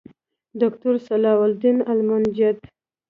[0.61, 2.57] دوکتور صلاح الدین المنجد